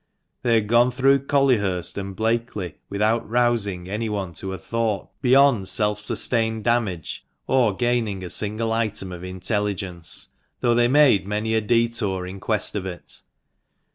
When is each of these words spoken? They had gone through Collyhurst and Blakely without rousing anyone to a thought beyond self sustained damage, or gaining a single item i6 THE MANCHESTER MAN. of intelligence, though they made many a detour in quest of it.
They 0.41 0.55
had 0.55 0.65
gone 0.67 0.89
through 0.89 1.27
Collyhurst 1.27 1.95
and 1.95 2.15
Blakely 2.15 2.77
without 2.89 3.29
rousing 3.29 3.87
anyone 3.87 4.33
to 4.33 4.51
a 4.51 4.57
thought 4.57 5.09
beyond 5.21 5.67
self 5.67 5.99
sustained 5.99 6.63
damage, 6.63 7.23
or 7.45 7.75
gaining 7.75 8.23
a 8.23 8.31
single 8.31 8.73
item 8.73 8.93
i6 8.93 8.99
THE 8.99 9.05
MANCHESTER 9.05 9.05
MAN. 9.05 9.17
of 9.19 9.23
intelligence, 9.35 10.27
though 10.61 10.73
they 10.73 10.87
made 10.87 11.27
many 11.27 11.53
a 11.53 11.61
detour 11.61 12.25
in 12.25 12.39
quest 12.39 12.75
of 12.75 12.87
it. 12.87 13.21